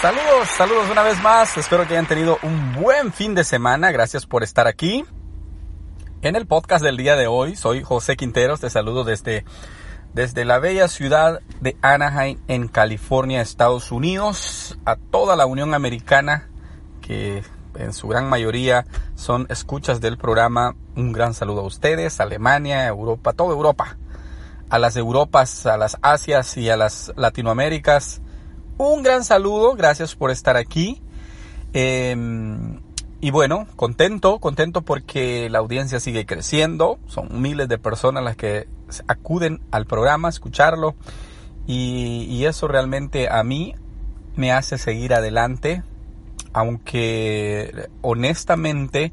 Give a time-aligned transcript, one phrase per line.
[0.00, 1.58] Saludos, saludos una vez más.
[1.58, 3.90] Espero que hayan tenido un buen fin de semana.
[3.90, 5.04] Gracias por estar aquí.
[6.22, 8.60] En el podcast del día de hoy, soy José Quinteros.
[8.60, 9.44] Te saludo desde,
[10.14, 14.78] desde la bella ciudad de Anaheim, en California, Estados Unidos.
[14.86, 16.48] A toda la Unión Americana,
[17.02, 20.76] que en su gran mayoría son escuchas del programa.
[20.96, 23.98] Un gran saludo a ustedes, Alemania, Europa, toda Europa.
[24.70, 28.22] A las Europas, a las Asias y a las Latinoaméricas
[28.88, 31.00] un gran saludo, gracias por estar aquí.
[31.72, 32.80] Em,
[33.20, 36.98] y bueno, contento, contento porque la audiencia sigue creciendo.
[37.06, 38.66] Son miles de personas las que
[39.06, 40.94] acuden al programa a escucharlo.
[41.66, 43.74] Y, y eso realmente a mí
[44.36, 45.82] me hace seguir adelante.
[46.52, 49.12] Aunque honestamente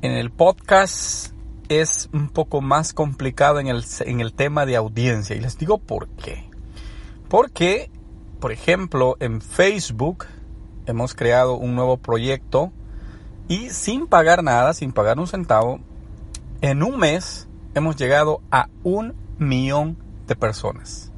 [0.00, 1.32] en el podcast
[1.68, 5.36] es un poco más complicado en el, en el tema de audiencia.
[5.36, 6.44] Y les digo por qué.
[7.28, 7.90] Porque
[8.40, 10.26] por ejemplo, en Facebook
[10.86, 12.72] hemos creado un nuevo proyecto
[13.48, 15.80] y sin pagar nada, sin pagar un centavo,
[16.60, 21.12] en un mes hemos llegado a un millón de personas.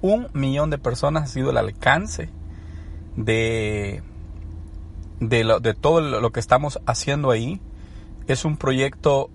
[0.00, 2.30] Un millón de personas ha sido el alcance
[3.16, 4.02] de,
[5.20, 7.60] de, todo lo que estamos haciendo ahí.
[8.26, 9.30] Es un proyecto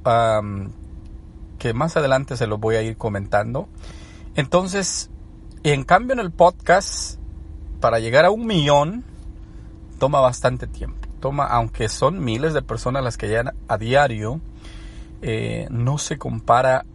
[1.60, 3.70] que más adelante se lo voy a ir comentando.
[4.36, 5.10] Entonces,
[5.64, 7.21] en cambio en el podcast
[7.82, 9.04] para llegar a un millón
[10.00, 11.08] toma bastante tiempo.
[11.20, 14.40] Toma, aunque son miles de personas las que llegan a diario,
[15.22, 16.86] eh, no se compara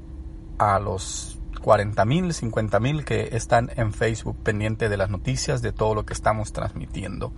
[0.58, 5.72] a los 40 mil, 50 mil que están en Facebook pendiente de las noticias, de
[5.72, 7.32] todo lo que estamos transmitiendo.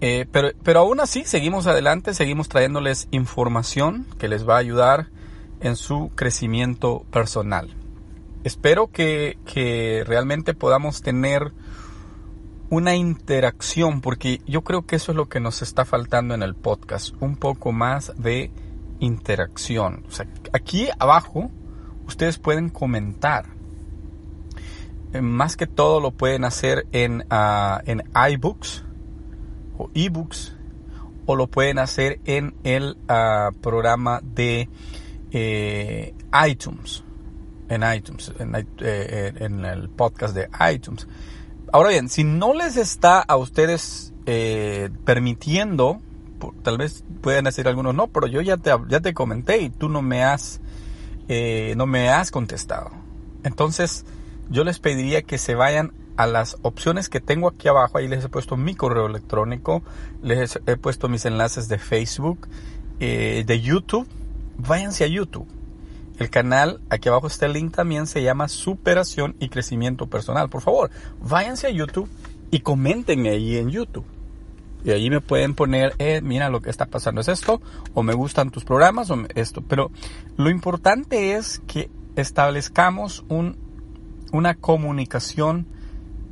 [0.00, 5.08] Eh, pero, pero aún así seguimos adelante, seguimos trayéndoles información que les va a ayudar
[5.60, 7.74] en su crecimiento personal.
[8.44, 11.52] Espero que, que realmente podamos tener
[12.70, 16.54] una interacción, porque yo creo que eso es lo que nos está faltando en el
[16.54, 18.50] podcast, un poco más de
[19.00, 20.04] interacción.
[20.06, 21.50] O sea, aquí abajo
[22.06, 23.46] ustedes pueden comentar.
[25.12, 28.02] Eh, más que todo lo pueden hacer en, uh, en
[28.32, 28.84] iBooks
[29.78, 30.54] o ebooks
[31.24, 34.68] o lo pueden hacer en el uh, programa de
[35.30, 36.14] eh,
[36.46, 37.04] iTunes.
[37.68, 38.32] En iTunes,
[38.80, 41.06] eh, en el podcast de iTunes.
[41.72, 46.00] Ahora bien, si no les está a ustedes eh, permitiendo,
[46.62, 49.88] tal vez puedan decir algunos no, pero yo ya te, ya te comenté y tú
[49.88, 50.60] no me has,
[51.28, 52.90] eh, no me has contestado.
[53.44, 54.06] Entonces,
[54.48, 57.98] yo les pediría que se vayan a las opciones que tengo aquí abajo.
[57.98, 59.82] Ahí les he puesto mi correo electrónico,
[60.22, 62.48] les he puesto mis enlaces de Facebook,
[62.98, 64.08] eh, de YouTube.
[64.56, 65.48] Váyanse a YouTube
[66.18, 70.48] el canal, aquí abajo está el link también, se llama Superación y Crecimiento Personal.
[70.48, 70.90] Por favor,
[71.20, 72.08] váyanse a YouTube
[72.50, 74.04] y comenten ahí en YouTube.
[74.84, 77.60] Y ahí me pueden poner, eh, mira lo que está pasando es esto,
[77.94, 79.62] o me gustan tus programas, o esto.
[79.62, 79.90] Pero
[80.36, 83.56] lo importante es que establezcamos un,
[84.32, 85.66] una comunicación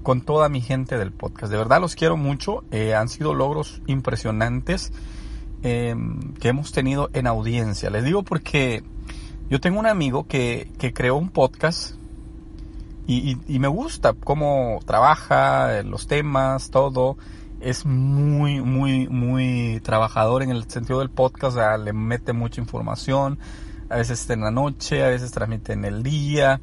[0.02, 1.50] con toda mi gente del podcast.
[1.50, 2.64] De verdad los quiero mucho.
[2.70, 4.92] Eh, han sido logros impresionantes
[5.62, 7.90] em, que hemos tenido en audiencia.
[7.90, 8.84] Les digo porque
[9.50, 11.96] yo tengo un amigo que, que creó un podcast
[13.08, 17.16] y, me gusta cómo trabaja, los temas, todo.
[17.60, 22.60] Es muy, muy, muy trabajador en el sentido del podcast, o sea, le mete mucha
[22.60, 23.38] información.
[23.88, 26.60] A veces está en la noche, a veces transmite en el día.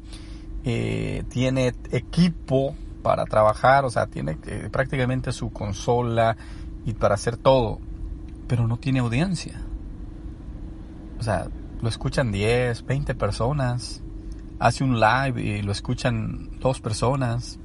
[0.64, 6.36] Eh, tiene equipo para trabajar, o sea, tiene eh, prácticamente su consola
[6.84, 7.78] y para hacer todo,
[8.46, 9.62] pero no tiene audiencia.
[11.18, 11.48] O sea,
[11.84, 14.02] lo escuchan 10, 20 personas.
[14.58, 17.60] Hace un live y lo escuchan dos personas.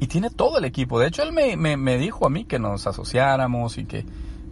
[0.00, 0.98] Y tiene todo el equipo.
[0.98, 4.04] De hecho, él me, dijo a mí que nos asociáramos y que...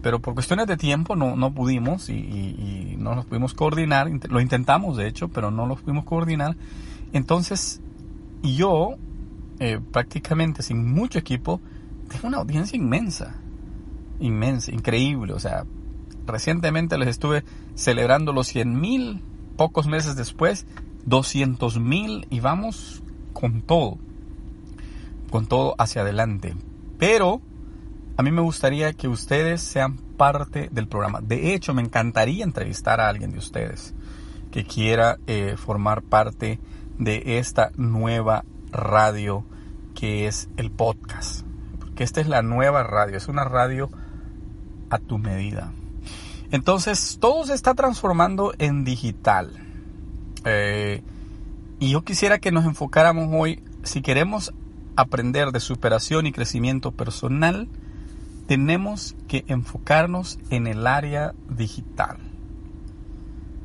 [0.03, 4.11] Pero por cuestiones de tiempo no, no pudimos y, no nos pudimos coordinar.
[4.29, 6.57] Lo intentamos, de hecho, pero no lo pudimos coordinar.
[7.13, 7.81] Entonces,
[8.43, 8.97] yo,
[9.59, 11.61] eh, prácticamente sin mucho equipo,
[12.09, 13.35] tengo una audiencia inmensa.
[14.21, 15.33] Inmensa, increíble.
[15.33, 15.65] O sea,
[16.31, 17.45] recientemente les estuve
[17.75, 19.23] celebrando los 100 mil,
[19.57, 20.67] pocos meses después,
[21.07, 23.99] 200 mil y vamos con todo,
[25.31, 26.55] con todo hacia adelante.
[26.99, 27.41] Pero
[28.17, 31.21] a mí me gustaría que ustedes sean parte del programa.
[31.23, 33.95] De hecho, me encantaría entrevistar a alguien de ustedes
[34.51, 36.59] que quiera eh, formar parte
[36.99, 39.45] de esta nueva radio
[39.95, 41.47] que es el podcast.
[41.79, 43.91] Porque esta es la nueva radio, es una radio
[44.91, 45.73] a tu medida.
[46.51, 49.53] Entonces, todo se está transformando en digital.
[50.45, 51.03] Eh,
[51.79, 54.53] y yo quisiera que nos enfocáramos hoy, si queremos
[54.97, 57.69] aprender de superación y crecimiento personal,
[58.47, 62.19] tenemos que enfocarnos en el área digital.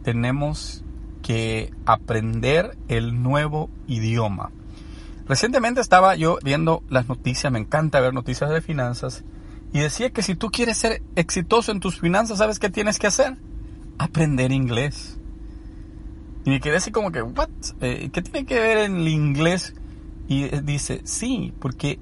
[0.04, 0.84] Tenemos
[1.24, 4.52] que aprender el nuevo idioma.
[5.28, 9.24] Recientemente estaba yo viendo las noticias, me encanta ver noticias de finanzas,
[9.74, 13.08] y decía que si tú quieres ser exitoso en tus finanzas, ¿sabes qué tienes que
[13.08, 13.38] hacer?
[13.98, 15.18] Aprender inglés.
[16.46, 17.50] Y me quedé así como que, ¿what?
[17.82, 19.74] Eh, ¿Qué tiene que ver el inglés?
[20.28, 22.00] Y eh, dice, sí, porque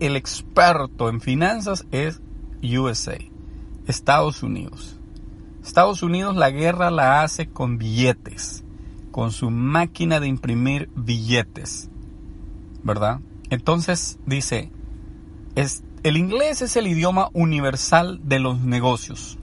[0.00, 2.20] el experto en finanzas es
[2.62, 3.18] USA,
[3.86, 4.98] Estados Unidos.
[5.62, 8.64] Estados Unidos la guerra la hace con billetes,
[9.10, 11.90] con su máquina de imprimir billetes,
[12.82, 13.20] ¿verdad?
[13.50, 14.70] Entonces dice,
[15.56, 19.38] es, el inglés es el idioma universal de los negocios.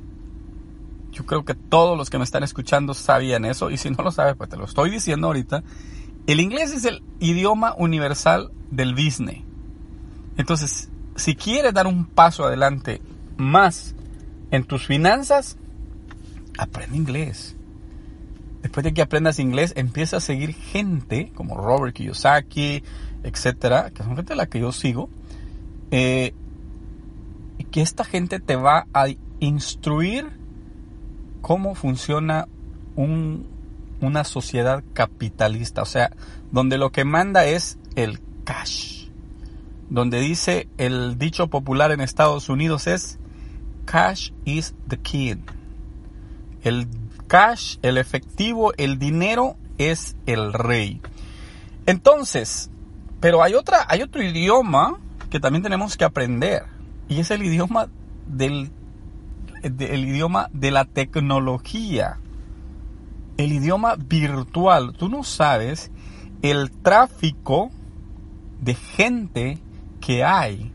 [1.12, 4.12] Yo creo que todos los que me están escuchando sabían eso y si no lo
[4.12, 5.64] sabes, pues te lo estoy diciendo ahorita.
[6.28, 9.42] El inglés es el idioma universal del business.
[10.38, 13.02] Entonces, si quieres dar un paso adelante
[13.38, 13.96] más
[14.52, 15.58] en tus finanzas,
[16.58, 17.56] aprende inglés.
[18.62, 22.84] Después de que aprendas inglés, empieza a seguir gente como Robert Kiyosaki,
[23.24, 25.10] etcétera, que son gente a la que yo sigo,
[25.92, 26.34] eh,
[27.76, 29.08] que esta gente te va a
[29.42, 30.32] instruir
[31.42, 32.48] cómo funciona
[32.96, 33.50] un,
[34.00, 36.14] una sociedad capitalista, o sea,
[36.54, 39.10] donde lo que manda es el cash,
[39.90, 43.20] donde dice el dicho popular en Estados Unidos es
[43.84, 45.42] cash is the king.
[46.64, 46.88] El
[47.28, 51.02] cash, el efectivo, el dinero es el rey.
[51.86, 52.70] Entonces,
[53.20, 54.98] pero hay otra, hay otro idioma
[55.30, 56.74] que también tenemos que aprender
[57.08, 57.88] y es el idioma
[58.28, 58.72] del
[59.64, 62.20] el idioma de la tecnología,
[63.38, 64.94] el idioma virtual.
[64.94, 65.92] Tú no sabes
[66.44, 67.72] el tráfico
[68.62, 69.58] de gente
[70.02, 70.72] que hay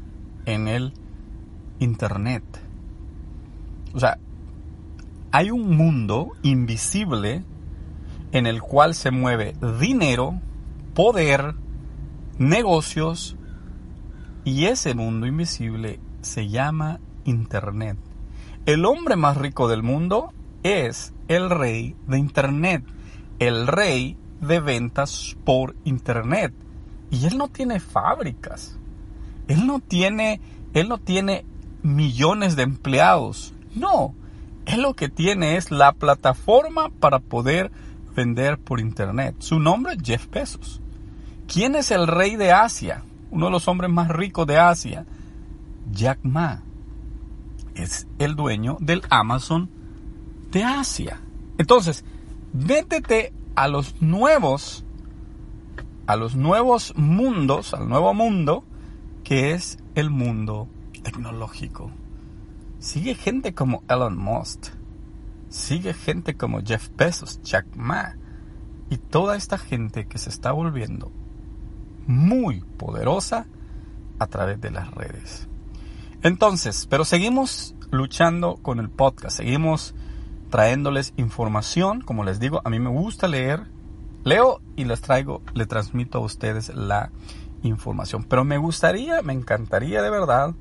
[0.46, 0.92] en el
[1.78, 2.42] internet.
[3.94, 4.18] O sea,
[5.30, 7.44] hay un mundo invisible
[8.32, 10.40] en el cual se mueve dinero,
[10.94, 11.54] poder,
[12.38, 13.36] negocios,
[14.44, 17.96] y ese mundo invisible se llama Internet.
[18.66, 20.32] El hombre más rico del mundo
[20.62, 22.84] es el rey de Internet,
[23.38, 26.52] el rey de ventas por Internet.
[27.10, 28.78] Y él no tiene fábricas.
[29.48, 30.40] Él no tiene,
[30.74, 31.44] él no tiene
[31.82, 33.54] millones de empleados.
[33.74, 34.14] No,
[34.66, 37.70] él lo que tiene es la plataforma para poder
[38.14, 39.36] vender por Internet.
[39.38, 40.80] Su nombre es Jeff Bezos.
[41.52, 43.02] ¿Quién es el rey de Asia?
[43.30, 45.06] Uno de los hombres más ricos de Asia.
[45.92, 46.62] Jack Ma
[47.74, 49.70] es el dueño del Amazon
[50.50, 51.20] de Asia.
[51.58, 52.04] Entonces,
[52.52, 54.84] métete a los nuevos,
[56.06, 58.64] a los nuevos mundos, al nuevo mundo,
[59.24, 60.68] que es el mundo
[61.02, 61.90] tecnológico.
[62.78, 64.68] Sigue gente como Elon Musk,
[65.48, 68.16] sigue gente como Jeff Bezos, Jack Ma,
[68.88, 71.12] y toda esta gente que se está volviendo
[72.06, 73.46] muy poderosa
[74.18, 75.49] a través de las redes.
[76.22, 79.94] Entonces, pero seguimos luchando con el podcast, seguimos
[80.50, 83.62] trayéndoles información, como les digo, a mí me gusta leer,
[84.24, 87.10] leo y les traigo, le transmito a ustedes la
[87.62, 90.54] información, pero me gustaría, me encantaría de verdad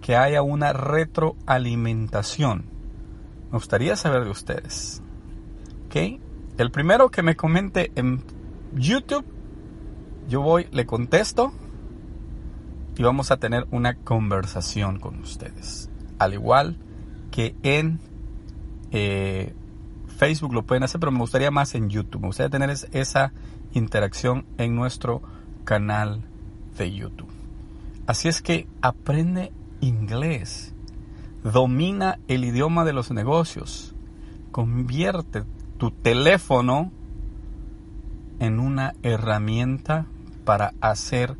[0.00, 2.66] que haya una retroalimentación.
[3.50, 5.02] Me gustaría saber de ustedes.
[5.86, 6.20] ¿Ok?
[6.58, 8.22] El primero que me comente en
[8.74, 9.24] YouTube,
[10.28, 11.52] yo voy, le contesto
[12.96, 15.90] y vamos a tener una conversación con ustedes.
[16.18, 16.78] Al igual
[17.30, 18.00] que en
[18.90, 19.54] eh,
[20.16, 22.22] Facebook lo pueden hacer, pero me gustaría más en YouTube.
[22.22, 23.32] Me gustaría tener esa
[23.74, 25.22] interacción en nuestro
[25.64, 26.22] canal
[26.78, 27.30] de YouTube.
[28.06, 30.72] Así es que aprende inglés.
[31.44, 33.94] Domina el idioma de los negocios.
[34.52, 35.44] Convierte
[35.76, 36.90] tu teléfono
[38.38, 40.06] en una herramienta
[40.44, 41.36] para hacer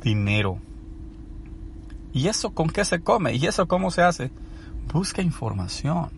[0.00, 0.60] dinero.
[2.16, 3.34] ¿Y eso con qué se come?
[3.34, 4.30] ¿Y eso cómo se hace?
[4.90, 6.08] Busca información.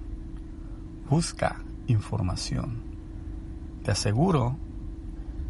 [1.10, 1.56] Busca
[1.88, 2.80] información.
[3.82, 4.56] Te aseguro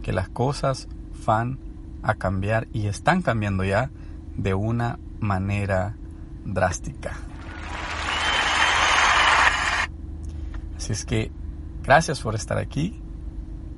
[0.03, 0.89] que las cosas
[1.27, 1.59] van
[2.03, 3.91] a cambiar y están cambiando ya
[4.39, 5.97] de una manera
[6.47, 7.13] drástica.
[10.79, 11.31] Así es que
[11.83, 12.99] gracias por estar aquí,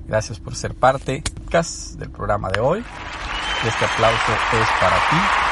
[0.07, 1.25] gracias por ser parte
[1.99, 2.85] del programa de hoy.
[3.67, 5.50] Este aplauso es para ti.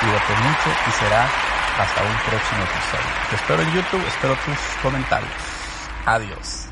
[0.00, 3.10] Cuídate mucho y será hasta un próximo episodio.
[3.30, 5.32] Te espero en YouTube, espero tus comentarios.
[6.06, 6.67] Adiós.